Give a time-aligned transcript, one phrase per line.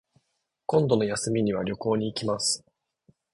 [0.65, 2.65] 今度の休みには旅行に行きます